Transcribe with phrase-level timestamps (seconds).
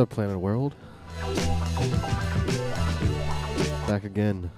[0.00, 0.74] What's up, Planet World?
[3.86, 4.50] Back again.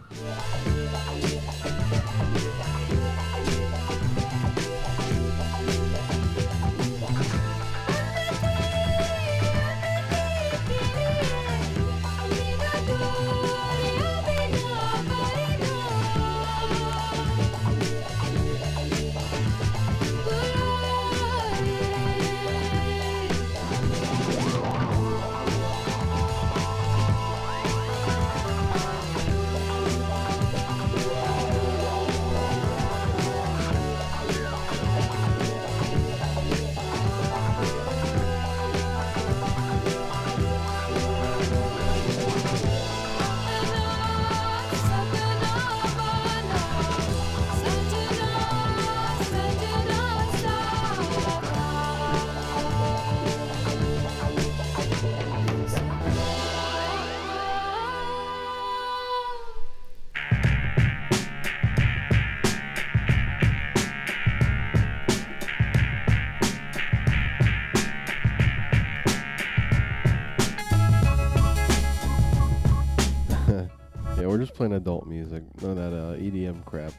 [74.63, 76.93] Playing adult music, none of that uh, EDM crap.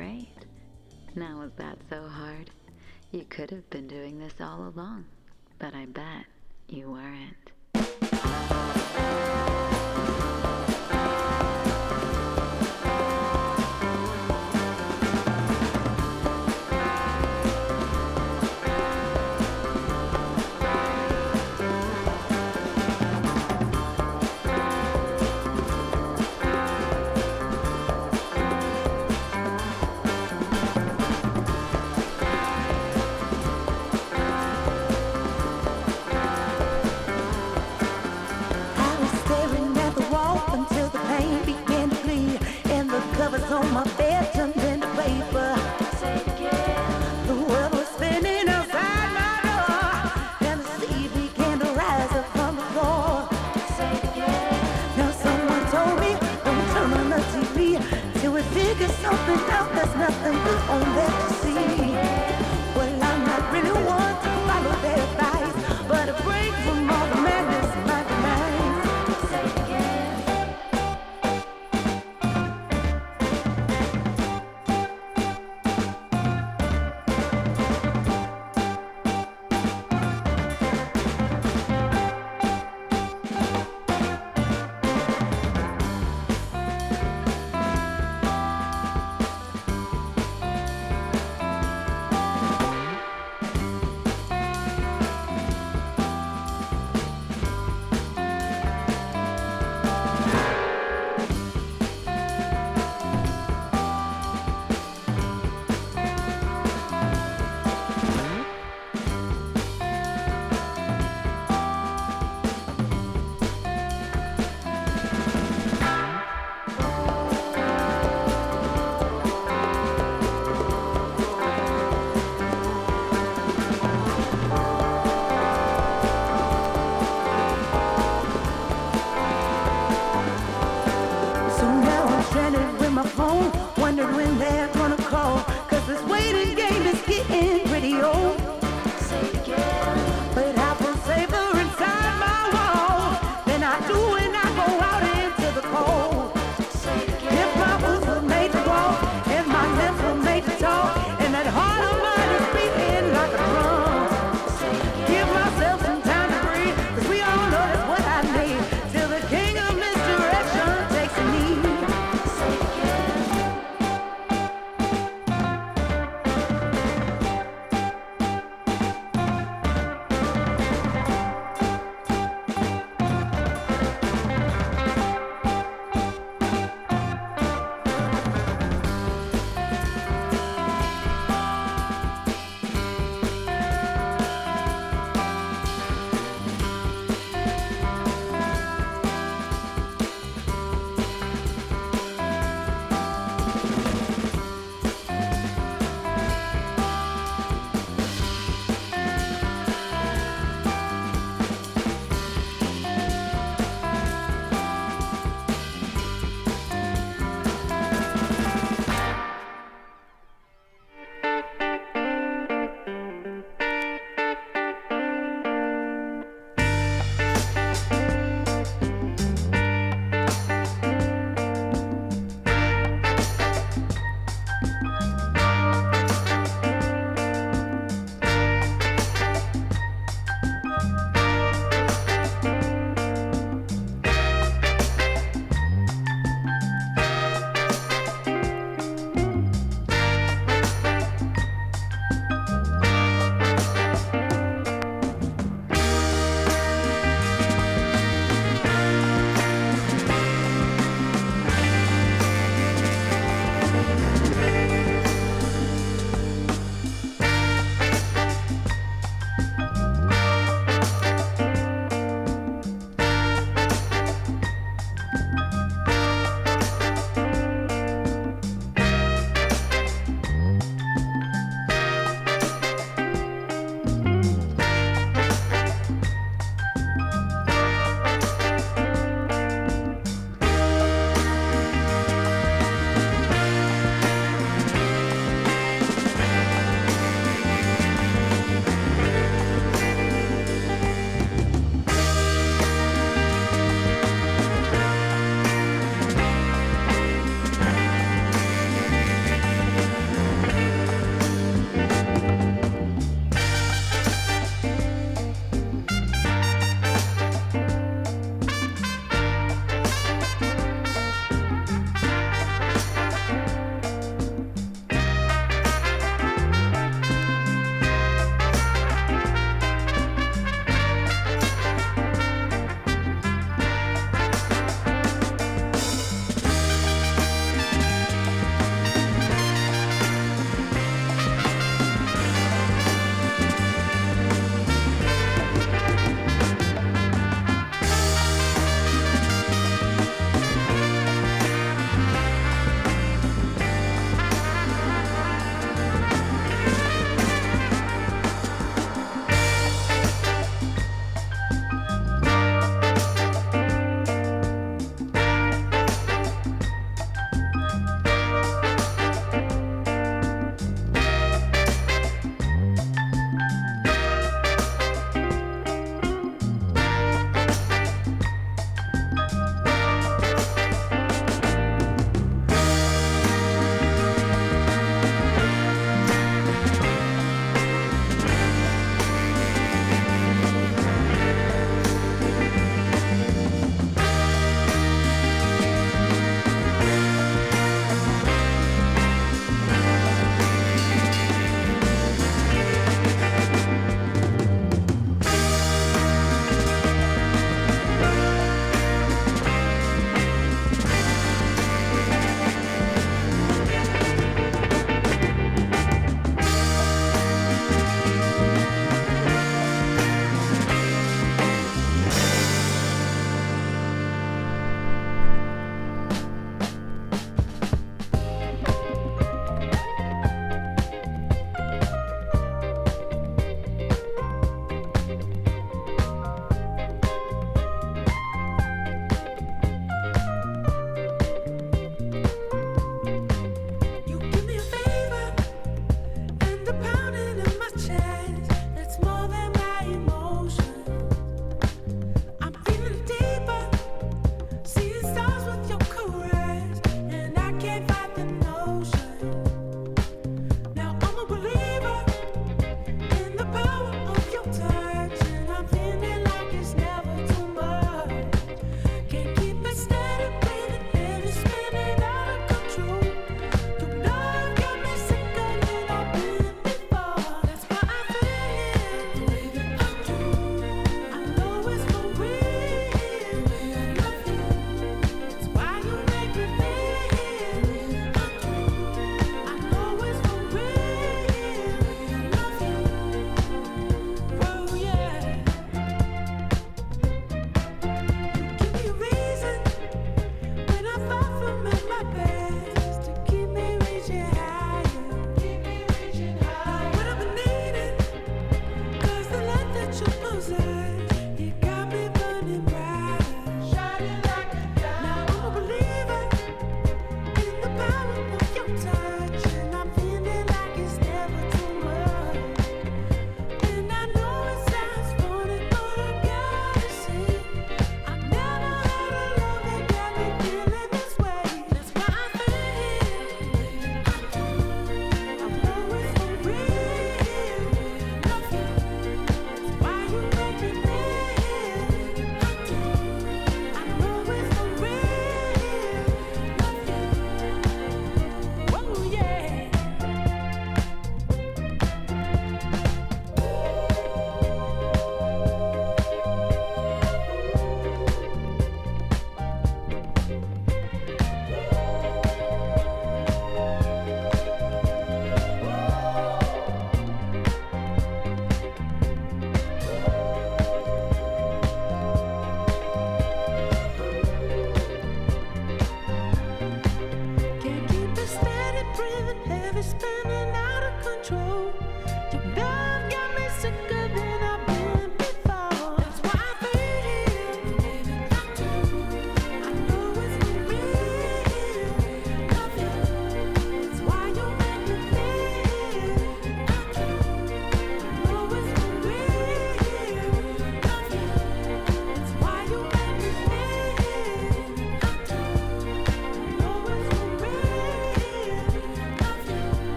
[0.00, 0.46] afraid.
[1.14, 2.50] Now, was that so hard?
[3.10, 5.04] You could have been doing this all along,
[5.58, 6.24] but I bet
[6.68, 7.49] you weren't.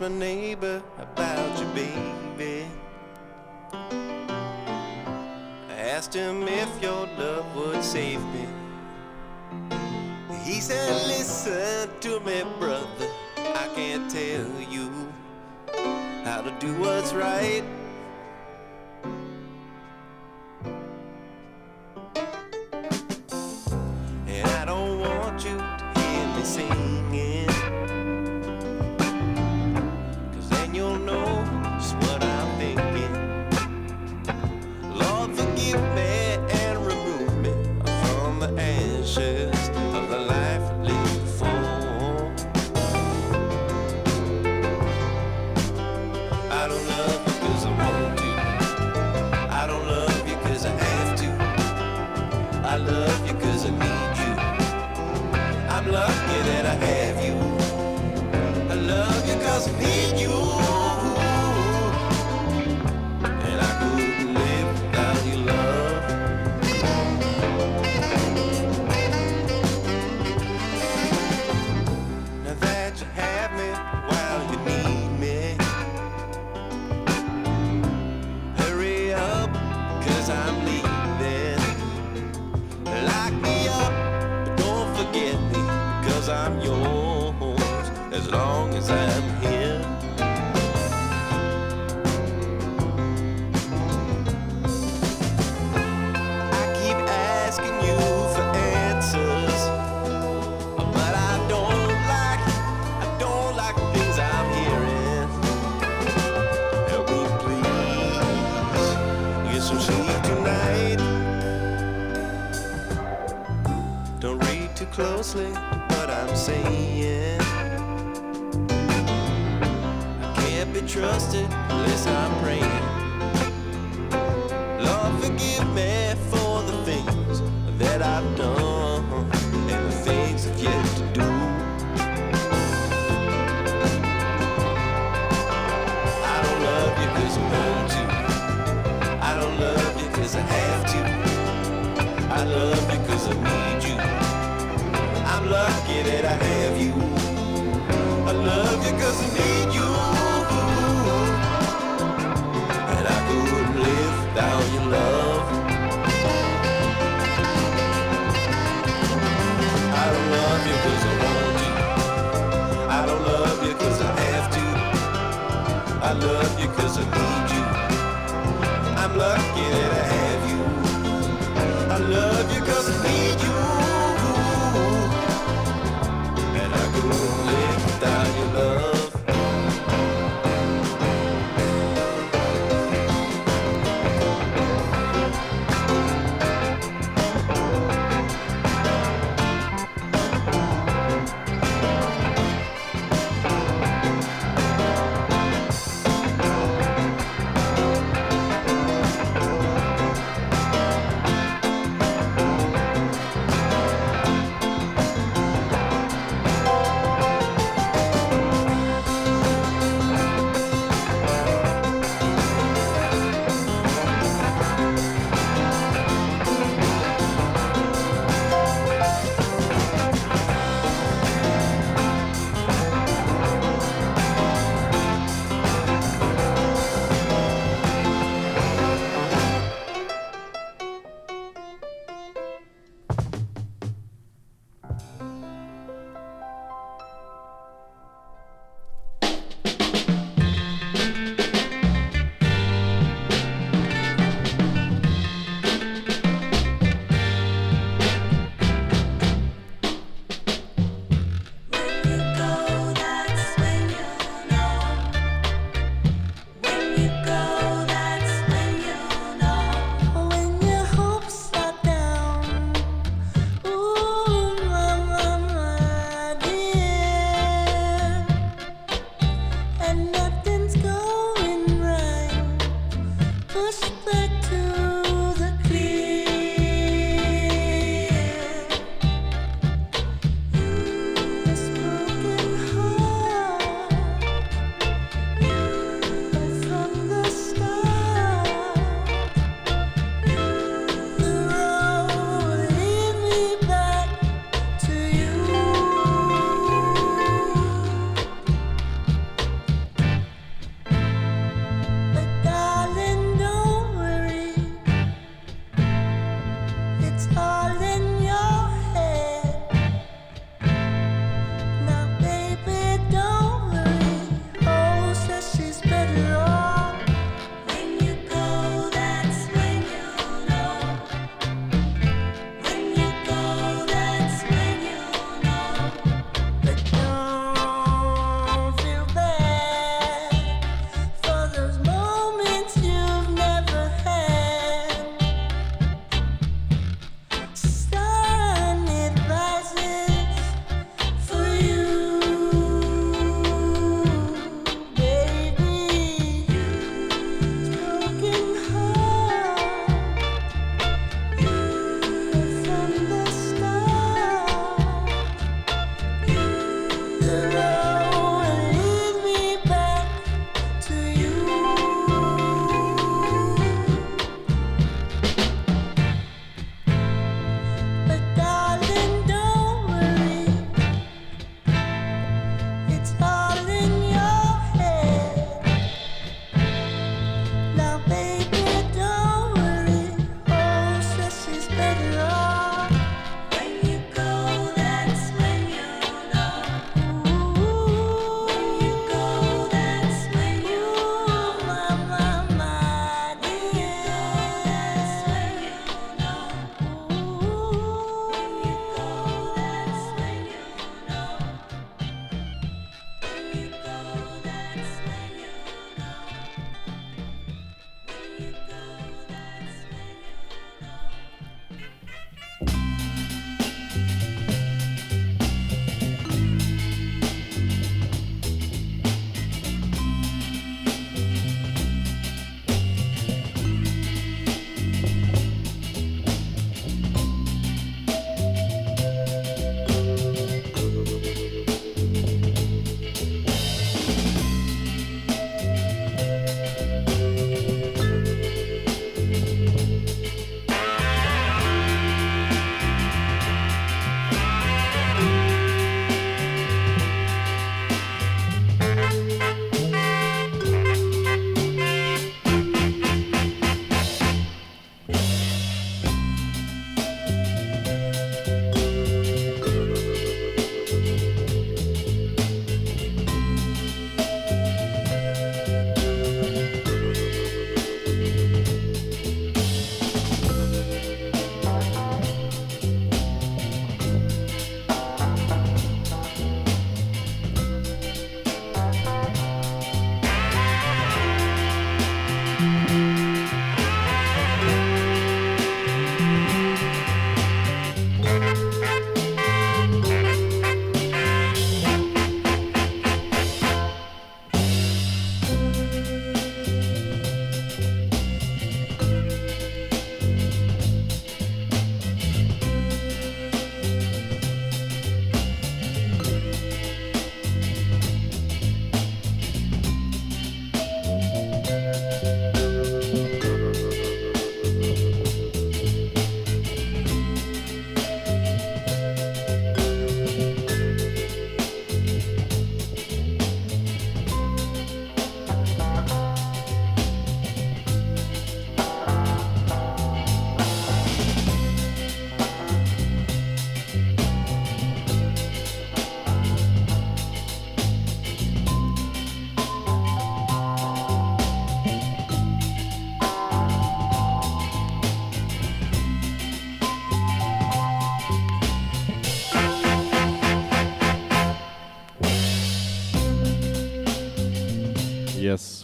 [0.00, 0.39] My neighbor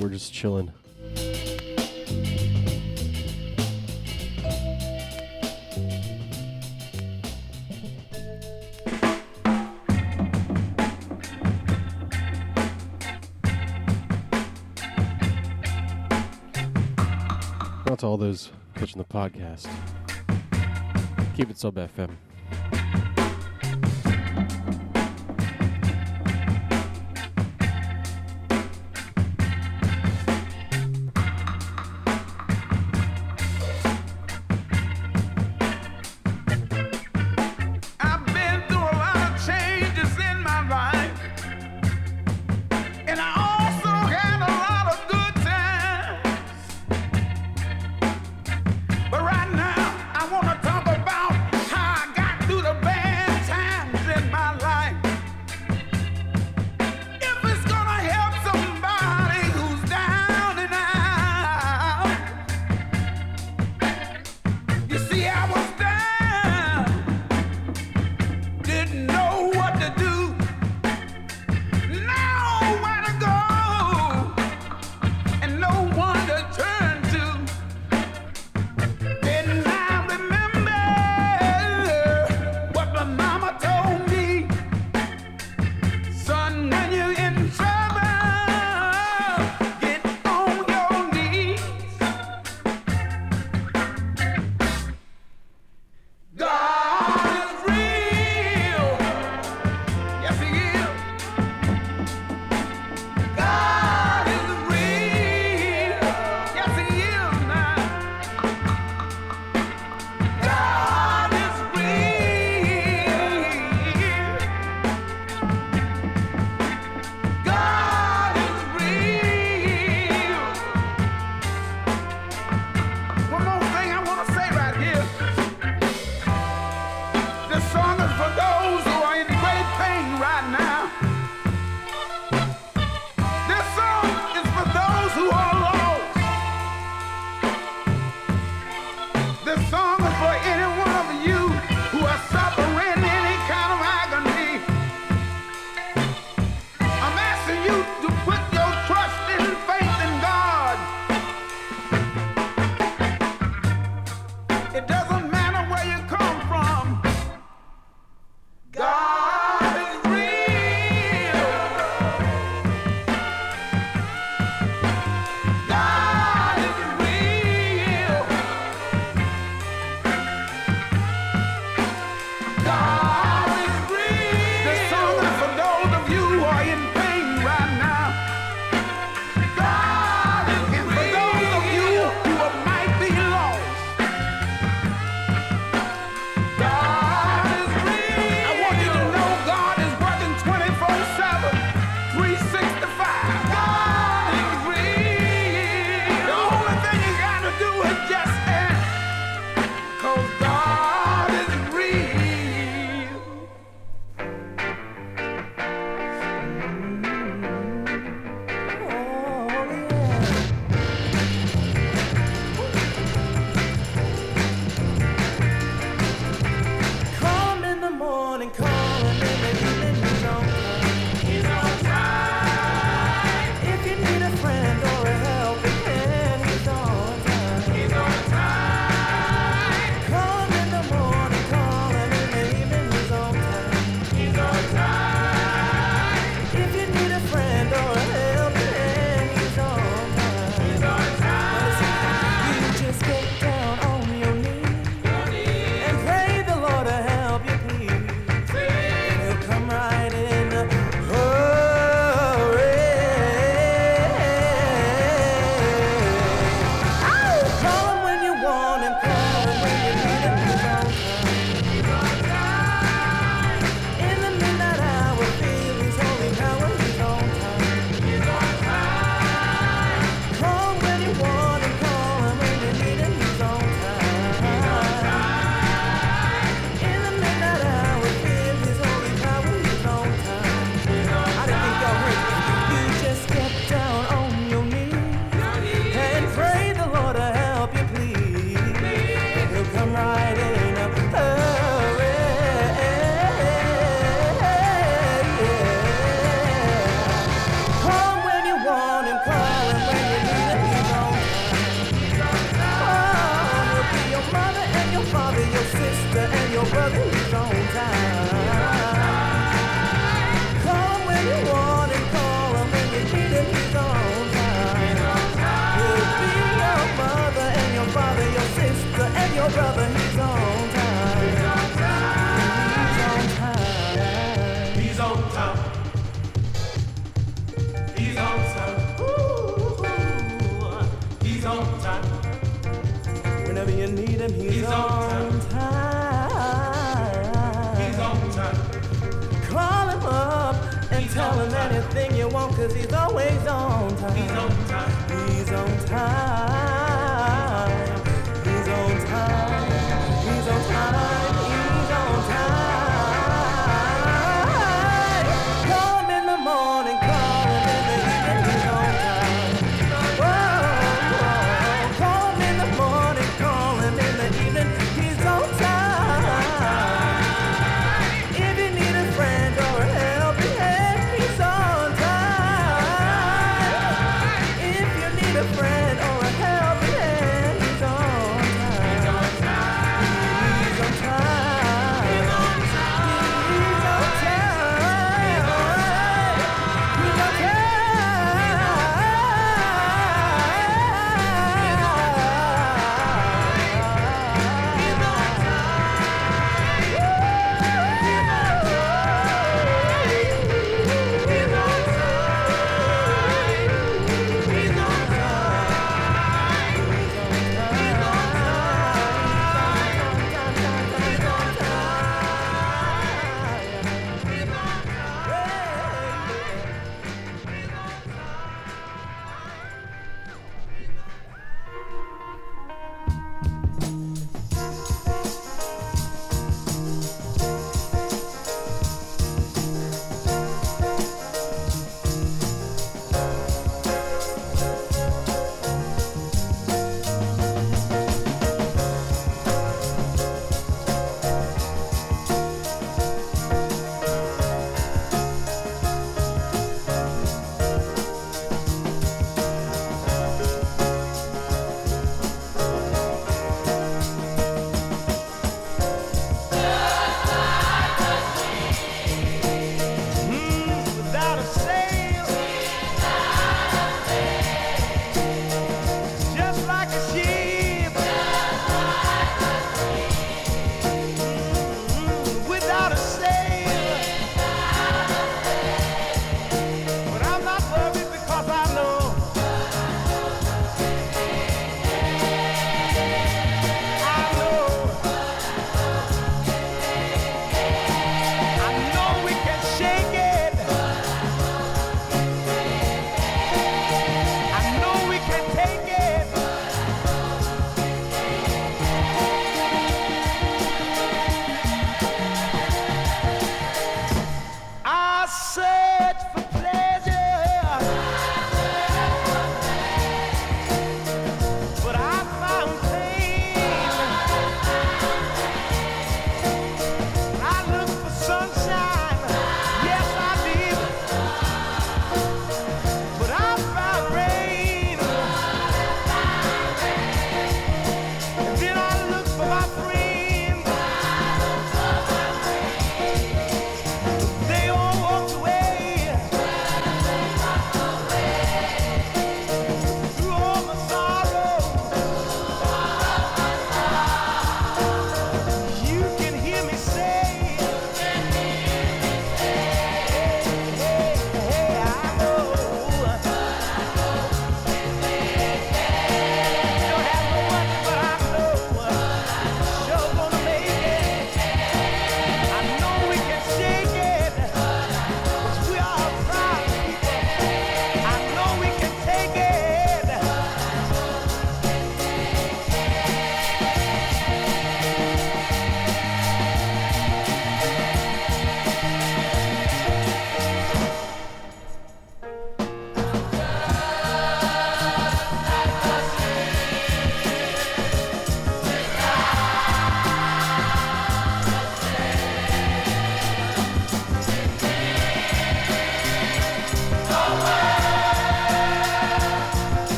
[0.00, 0.72] We're just chilling.
[17.84, 19.68] That's all those catching the podcast.
[21.36, 22.08] Keep it sub FM.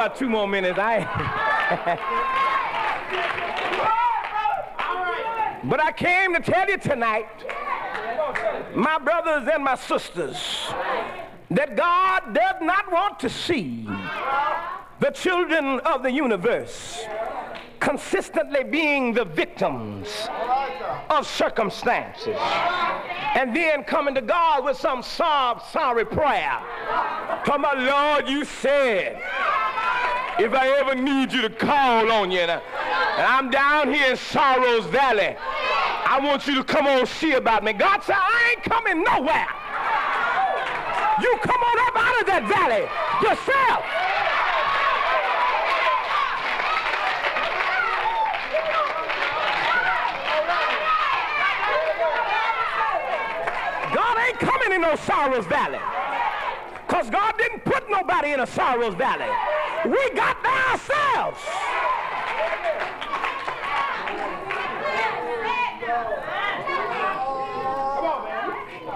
[0.00, 0.78] About two more minutes.
[0.80, 1.00] I.
[5.64, 7.28] but I came to tell you tonight,
[8.74, 10.72] my brothers and my sisters,
[11.50, 13.86] that God does not want to see
[15.00, 17.04] the children of the universe
[17.78, 20.28] consistently being the victims
[21.10, 22.36] of circumstances
[23.34, 26.58] and then coming to God with some sob, sorry prayer.
[27.44, 29.19] Come on, Lord, you said,
[30.40, 34.16] if I ever need you to call on you, and and I'm down here in
[34.16, 37.74] Sorrow's Valley, I want you to come on see about me.
[37.74, 39.46] God said, I ain't coming nowhere.
[41.20, 42.88] You come on up out of that valley
[43.20, 43.84] yourself.
[53.94, 55.80] God ain't coming in no Sorrow's Valley.
[56.86, 59.28] Because God didn't put nobody in a Sorrow's Valley.
[59.86, 61.40] We got ourselves.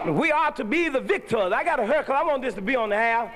[0.07, 1.53] We are to be the victors.
[1.53, 3.32] I got hurry because I want this to be on the air.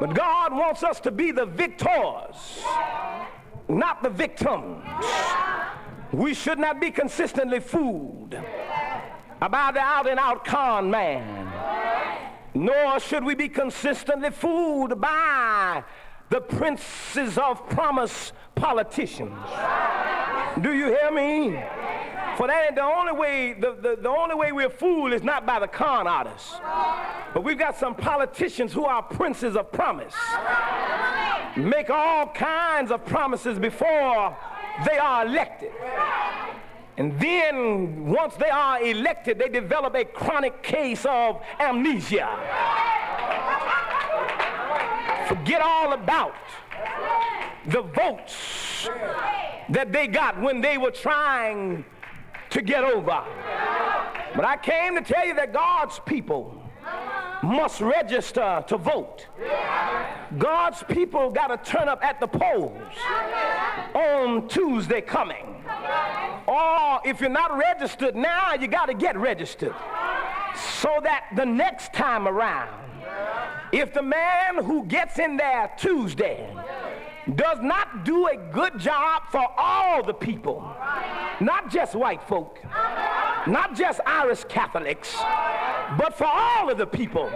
[0.00, 2.64] But God wants us to be the victors,
[3.68, 4.84] not the victims.
[6.12, 8.36] We should not be consistently fooled
[9.40, 11.45] about the out and out con man.
[12.56, 15.84] Nor should we be consistently fooled by
[16.30, 19.36] the princes of promise politicians.
[20.62, 21.50] Do you hear me?
[22.38, 25.44] For that ain't the only way, the, the, the only way we're fooled is not
[25.44, 26.54] by the con artists.
[27.34, 30.14] But we've got some politicians who are princes of promise.
[31.56, 34.34] Make all kinds of promises before
[34.86, 35.72] they are elected.
[36.98, 42.28] And then once they are elected, they develop a chronic case of amnesia.
[45.28, 46.34] Forget all about
[47.66, 48.88] the votes
[49.68, 51.84] that they got when they were trying
[52.50, 53.22] to get over.
[54.34, 56.62] But I came to tell you that God's people
[57.42, 59.26] must register to vote.
[60.38, 62.80] God's people got to turn up at the polls
[63.94, 65.64] on Tuesday coming.
[66.46, 69.74] Or if you're not registered now, you got to get registered.
[70.54, 72.70] So that the next time around,
[73.72, 76.48] if the man who gets in there Tuesday
[77.34, 80.74] does not do a good job for all the people,
[81.40, 82.60] not just white folk,
[83.46, 85.16] not just Irish Catholics,
[85.98, 87.30] but for all of the people.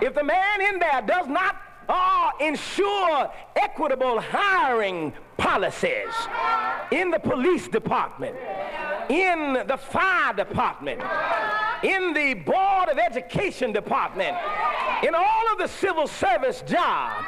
[0.00, 1.56] If the man in there does not
[1.90, 6.14] uh, ensure equitable hiring policies
[6.92, 8.36] in the police department,
[9.08, 11.02] in the fire department,
[11.82, 14.36] in the board of education department,
[15.02, 17.26] in all of the civil service jobs,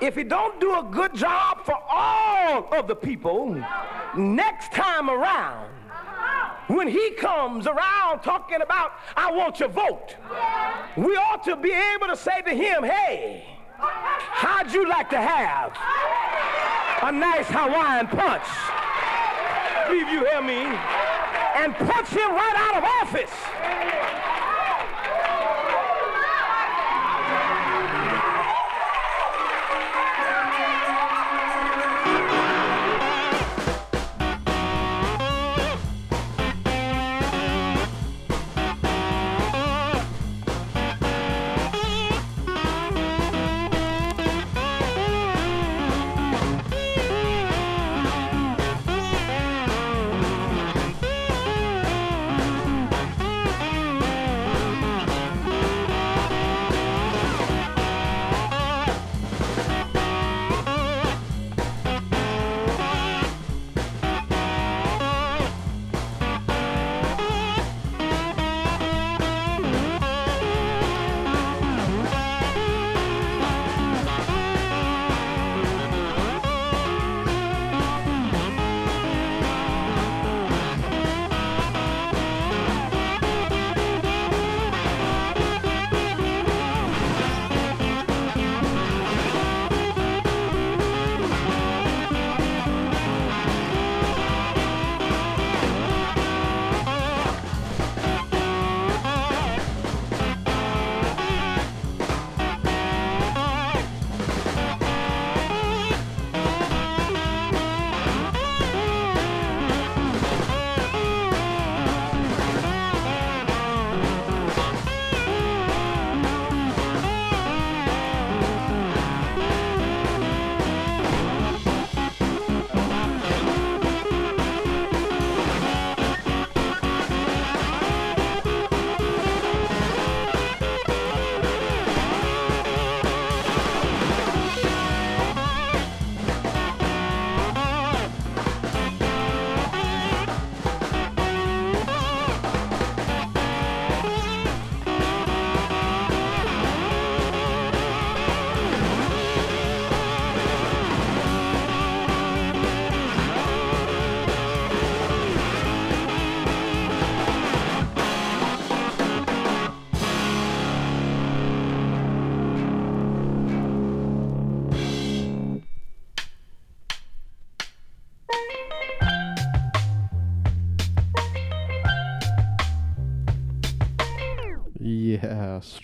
[0.00, 3.64] if he don't do a good job for all of the people,
[4.14, 5.70] next time around,
[6.66, 10.16] when he comes around talking about, I want your vote,
[10.96, 15.72] we ought to be able to say to him, hey, how'd you like to have
[17.02, 18.46] a nice Hawaiian punch?
[19.86, 20.64] Believe you hear me?
[21.56, 24.35] And punch him right out of office.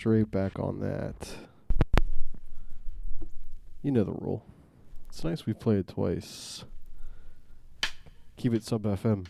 [0.03, 1.15] Straight back on that.
[3.81, 4.43] You know the rule.
[5.07, 6.65] It's nice we play it twice.
[8.35, 9.27] Keep it sub FM.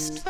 [0.00, 0.29] just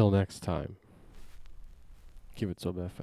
[0.00, 0.76] Till next time.
[2.34, 2.99] Keep it sub FM.